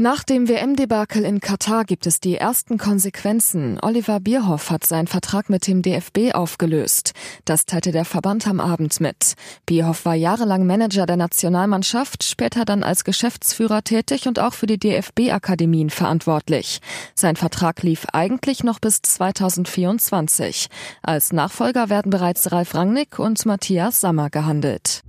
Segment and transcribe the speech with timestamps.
[0.00, 3.80] Nach dem WM-Debakel in Katar gibt es die ersten Konsequenzen.
[3.82, 7.14] Oliver Bierhoff hat seinen Vertrag mit dem DFB aufgelöst.
[7.44, 9.34] Das teilte der Verband am Abend mit.
[9.66, 14.78] Bierhoff war jahrelang Manager der Nationalmannschaft, später dann als Geschäftsführer tätig und auch für die
[14.78, 16.78] DFB-Akademien verantwortlich.
[17.16, 20.68] Sein Vertrag lief eigentlich noch bis 2024.
[21.02, 25.02] Als Nachfolger werden bereits Ralf Rangnick und Matthias Sammer gehandelt.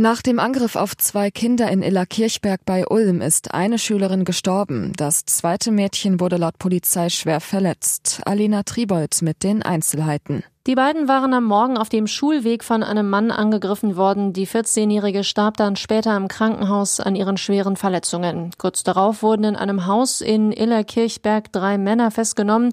[0.00, 4.92] Nach dem Angriff auf zwei Kinder in Illerkirchberg bei Ulm ist eine Schülerin gestorben.
[4.96, 8.20] Das zweite Mädchen wurde laut Polizei schwer verletzt.
[8.24, 10.44] Alina Tribold mit den Einzelheiten.
[10.68, 14.32] Die beiden waren am Morgen auf dem Schulweg von einem Mann angegriffen worden.
[14.32, 18.52] Die 14-Jährige starb dann später im Krankenhaus an ihren schweren Verletzungen.
[18.56, 22.70] Kurz darauf wurden in einem Haus in Illerkirchberg drei Männer festgenommen.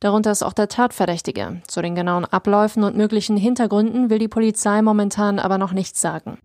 [0.00, 1.62] Darunter ist auch der Tatverdächtige.
[1.68, 6.36] Zu den genauen Abläufen und möglichen Hintergründen will die Polizei momentan aber noch nichts sagen.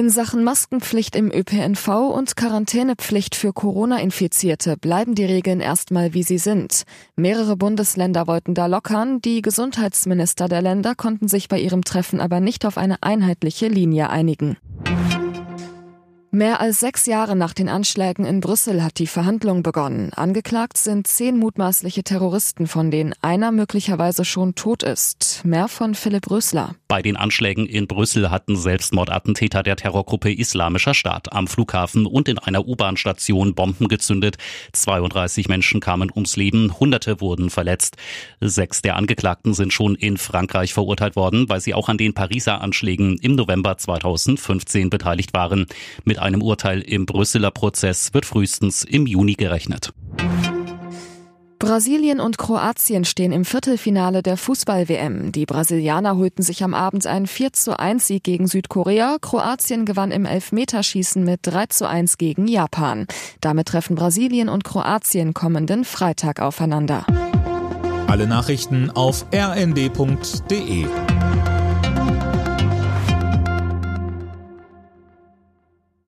[0.00, 6.38] In Sachen Maskenpflicht im ÖPNV und Quarantänepflicht für Corona-Infizierte bleiben die Regeln erstmal wie sie
[6.38, 6.84] sind.
[7.16, 12.40] Mehrere Bundesländer wollten da lockern, die Gesundheitsminister der Länder konnten sich bei ihrem Treffen aber
[12.40, 14.56] nicht auf eine einheitliche Linie einigen.
[16.32, 20.12] Mehr als sechs Jahre nach den Anschlägen in Brüssel hat die Verhandlung begonnen.
[20.14, 25.44] Angeklagt sind zehn mutmaßliche Terroristen, von denen einer möglicherweise schon tot ist.
[25.44, 26.76] Mehr von Philipp Rösler.
[26.86, 32.38] Bei den Anschlägen in Brüssel hatten Selbstmordattentäter der Terrorgruppe Islamischer Staat am Flughafen und in
[32.38, 34.36] einer U-Bahn-Station Bomben gezündet.
[34.72, 37.96] 32 Menschen kamen ums Leben, Hunderte wurden verletzt.
[38.40, 42.60] Sechs der Angeklagten sind schon in Frankreich verurteilt worden, weil sie auch an den Pariser
[42.60, 45.66] Anschlägen im November 2015 beteiligt waren.
[46.04, 49.92] Mit einem Urteil im Brüsseler Prozess wird frühestens im Juni gerechnet.
[51.60, 55.30] Brasilien und Kroatien stehen im Viertelfinale der Fußball-WM.
[55.30, 59.18] Die Brasilianer holten sich am Abend einen 4 zu 1 Sieg gegen Südkorea.
[59.20, 63.06] Kroatien gewann im Elfmeterschießen mit 3 zu 1 gegen Japan.
[63.42, 67.04] Damit treffen Brasilien und Kroatien kommenden Freitag aufeinander.
[68.06, 70.86] Alle Nachrichten auf rnd.de